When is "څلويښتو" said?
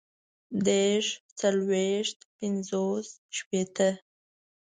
1.39-2.25